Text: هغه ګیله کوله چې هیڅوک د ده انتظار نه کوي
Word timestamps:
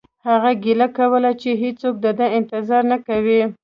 هغه 0.27 0.51
ګیله 0.63 0.87
کوله 0.97 1.31
چې 1.41 1.49
هیڅوک 1.63 1.95
د 2.01 2.07
ده 2.19 2.27
انتظار 2.39 2.83
نه 2.91 2.97
کوي 3.07 3.41